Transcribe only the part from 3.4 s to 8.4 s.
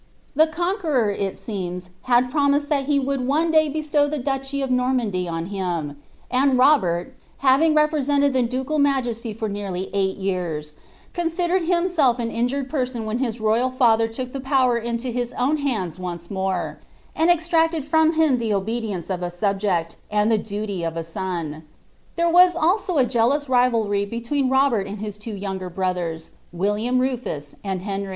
day lieatDw ihe duchy ofNoimandy on him; and Roberl, hnving rcpreBcnted